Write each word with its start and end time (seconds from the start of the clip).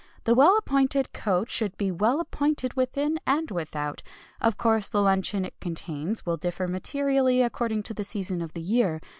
The 0.23 0.33
well 0.33 0.57
appointed 0.57 1.13
coach 1.13 1.51
should 1.51 1.77
be 1.77 1.91
well 1.91 2.19
appointed 2.19 2.73
within 2.73 3.19
and 3.27 3.51
without. 3.51 4.01
Of 4.41 4.57
course 4.57 4.89
the 4.89 4.99
luncheon 4.99 5.45
it 5.45 5.59
contains 5.59 6.25
will 6.25 6.37
differ 6.37 6.67
materially 6.67 7.43
according 7.43 7.83
to 7.83 7.93
the 7.93 8.03
season 8.03 8.41
of 8.41 8.53
the 8.53 8.61
year. 8.63 8.99